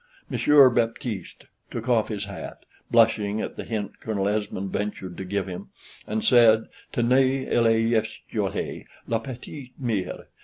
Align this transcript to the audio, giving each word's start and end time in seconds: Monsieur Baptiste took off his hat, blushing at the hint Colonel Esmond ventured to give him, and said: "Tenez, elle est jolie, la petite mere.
Monsieur 0.31 0.67
Baptiste 0.71 1.45
took 1.69 1.87
off 1.87 2.07
his 2.07 2.25
hat, 2.25 2.65
blushing 2.89 3.39
at 3.39 3.55
the 3.55 3.63
hint 3.63 3.99
Colonel 3.99 4.27
Esmond 4.27 4.71
ventured 4.71 5.15
to 5.17 5.23
give 5.23 5.45
him, 5.45 5.67
and 6.07 6.25
said: 6.25 6.65
"Tenez, 6.91 7.47
elle 7.51 7.67
est 7.67 8.07
jolie, 8.27 8.87
la 9.07 9.19
petite 9.19 9.73
mere. 9.77 10.25